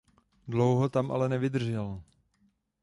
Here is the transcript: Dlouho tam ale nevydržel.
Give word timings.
Dlouho 0.47 0.89
tam 0.89 1.11
ale 1.11 1.29
nevydržel. 1.29 2.01